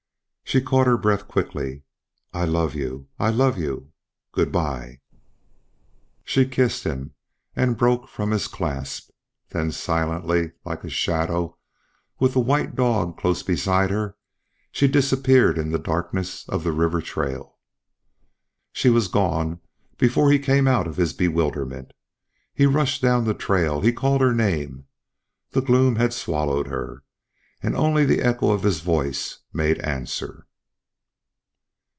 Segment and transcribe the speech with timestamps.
[0.43, 1.83] She caught her breath quickly:
[2.33, 3.07] "I love you!
[3.17, 3.93] I love you!
[4.33, 4.99] Good bye!"
[6.25, 7.13] She kissed him
[7.55, 9.11] and broke from his clasp.
[9.51, 11.57] Then silently, like a shadow,
[12.19, 14.17] with the white dog close beside her,
[14.73, 17.57] she disappeared in the darkness of the river trail.
[18.73, 19.61] She was gone
[19.97, 21.93] before he came out of his bewilderment.
[22.53, 24.87] He rushed down the trail; he called her name.
[25.51, 27.03] The gloom had swallowed her,
[27.63, 30.47] and only the echo of his voice made answer.